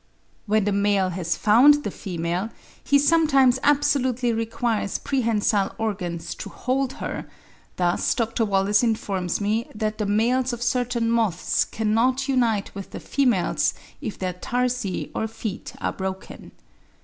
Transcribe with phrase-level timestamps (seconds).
[0.47, 2.49] When the male has found the female,
[2.83, 7.27] he sometimes absolutely requires prehensile organs to hold her;
[7.75, 8.43] thus Dr.
[8.43, 14.17] Wallace informs me that the males of certain moths cannot unite with the females if
[14.17, 16.51] their tarsi or feet are broken.